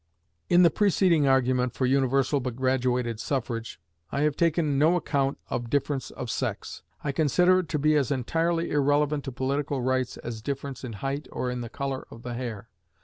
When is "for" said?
1.75-1.85